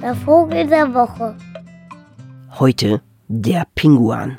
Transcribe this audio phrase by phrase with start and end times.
[0.00, 1.36] Der Vogel der Woche.
[2.58, 4.38] Heute der Pinguan.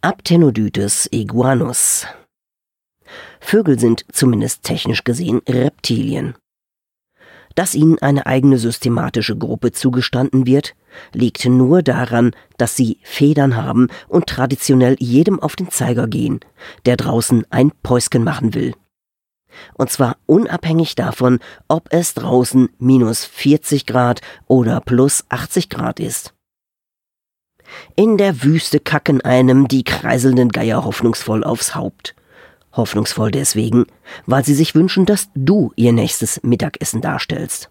[0.00, 2.06] Aptenodytes iguanus.
[3.40, 6.34] Vögel sind zumindest technisch gesehen Reptilien.
[7.54, 10.74] Dass ihnen eine eigene systematische Gruppe zugestanden wird,
[11.12, 16.40] liegt nur daran, dass sie Federn haben und traditionell jedem auf den Zeiger gehen,
[16.86, 18.72] der draußen ein Päusken machen will.
[19.74, 26.34] Und zwar unabhängig davon, ob es draußen minus 40 Grad oder plus 80 Grad ist.
[27.96, 32.14] In der Wüste kacken einem die kreiselnden Geier hoffnungsvoll aufs Haupt.
[32.72, 33.86] Hoffnungsvoll deswegen,
[34.26, 37.70] weil sie sich wünschen, dass du ihr nächstes Mittagessen darstellst.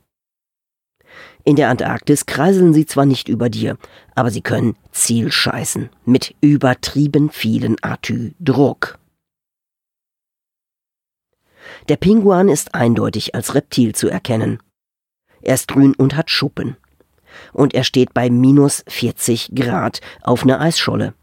[1.43, 3.77] In der Antarktis kreiseln sie zwar nicht über dir,
[4.13, 8.99] aber sie können Ziel scheißen, mit übertrieben vielen Atü-Druck.
[11.89, 14.59] Der Pinguan ist eindeutig als Reptil zu erkennen.
[15.41, 16.77] Er ist grün und hat Schuppen.
[17.53, 21.13] Und er steht bei minus 40 Grad auf einer Eisscholle.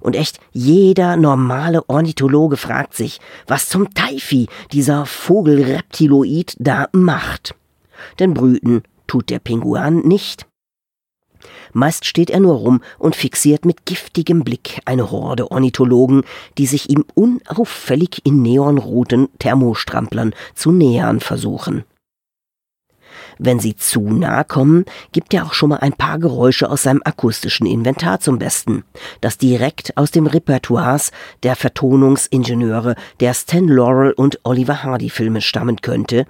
[0.00, 7.54] Und echt, jeder normale Ornithologe fragt sich, was zum Teifi dieser Vogel Reptiloid da macht.
[8.18, 10.46] Denn brüten tut der Pinguan nicht.
[11.72, 16.22] Meist steht er nur rum und fixiert mit giftigem Blick eine Horde Ornithologen,
[16.58, 21.84] die sich ihm unauffällig in neonroten Thermostramplern zu nähern versuchen.
[23.38, 27.02] Wenn sie zu nah kommen, gibt er auch schon mal ein paar Geräusche aus seinem
[27.04, 28.84] akustischen Inventar zum Besten,
[29.20, 31.12] das direkt aus dem Repertoires
[31.42, 36.26] der Vertonungsingenieure der Stan Laurel und Oliver Hardy Filme stammen könnte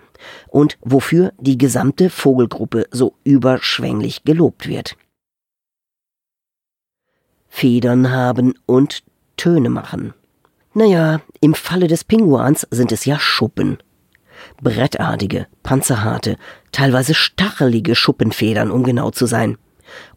[0.48, 4.96] und wofür die gesamte Vogelgruppe so überschwänglich gelobt wird.
[7.48, 9.02] Federn haben und
[9.36, 10.12] Töne machen.
[10.74, 13.78] Naja, im Falle des Pinguans sind es ja Schuppen
[14.62, 16.36] brettartige, panzerharte,
[16.72, 19.58] teilweise stachelige Schuppenfedern, um genau zu sein.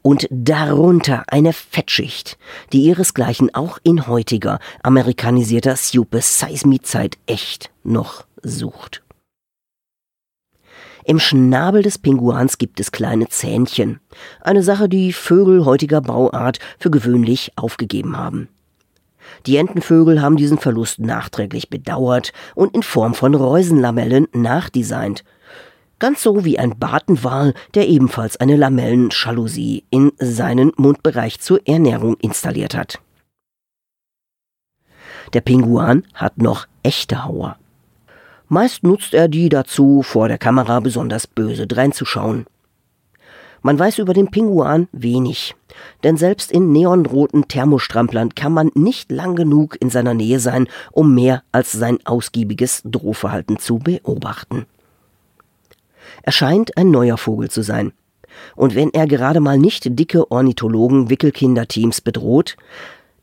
[0.02, 2.38] Und darunter eine Fettschicht,
[2.73, 9.03] die ihresgleichen auch in heutiger, amerikanisierter Super-Size-Me-Zeit echt noch sucht.
[11.05, 13.99] Im Schnabel des Pinguans gibt es kleine Zähnchen,
[14.42, 18.49] eine Sache, die Vögel heutiger Bauart für gewöhnlich aufgegeben haben.
[19.45, 25.23] Die Entenvögel haben diesen Verlust nachträglich bedauert und in Form von Reusenlamellen nachdesignt.
[25.99, 32.75] Ganz so wie ein Bartenwal, der ebenfalls eine Lamellenschalousie in seinen Mundbereich zur Ernährung installiert
[32.75, 32.99] hat.
[35.33, 37.57] Der Pinguan hat noch echte Hauer.
[38.47, 42.47] Meist nutzt er die dazu, vor der Kamera besonders böse dreinzuschauen.
[43.61, 45.55] Man weiß über den Pinguan wenig,
[46.03, 51.14] denn selbst in neonroten Thermostramplern kann man nicht lang genug in seiner Nähe sein, um
[51.14, 54.65] mehr als sein ausgiebiges Drohverhalten zu beobachten.
[56.23, 57.92] Er scheint ein neuer Vogel zu sein.
[58.55, 62.55] Und wenn er gerade mal nicht dicke Ornithologen Wickelkinderteams bedroht,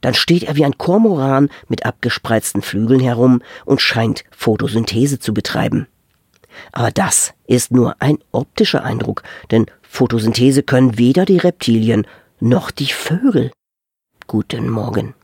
[0.00, 5.86] dann steht er wie ein Kormoran mit abgespreizten Flügeln herum und scheint Photosynthese zu betreiben.
[6.72, 12.06] Aber das ist nur ein optischer Eindruck, denn Photosynthese können weder die Reptilien
[12.38, 13.50] noch die Vögel.
[14.26, 15.14] Guten Morgen.